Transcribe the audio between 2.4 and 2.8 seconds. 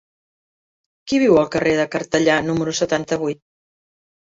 número